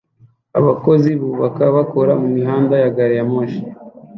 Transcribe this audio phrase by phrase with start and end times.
[0.59, 3.63] Abakozi bubaka bakora mumihanda ya gari ya moshi